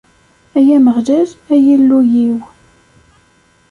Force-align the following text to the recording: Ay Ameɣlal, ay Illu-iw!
Ay 0.57 0.67
Ameɣlal, 0.77 1.29
ay 1.53 1.63
Illu-iw! 1.75 2.37